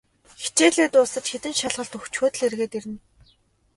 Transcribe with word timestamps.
Хичээлээ 0.43 0.87
дуусаж, 0.93 1.25
хэдэн 1.29 1.53
шалгалт 1.59 1.93
өгчхөөд 1.97 2.33
л 2.39 2.43
эргээд 2.47 2.73
ирнэ. 2.77 2.97